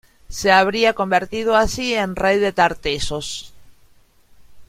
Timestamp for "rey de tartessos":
2.15-3.53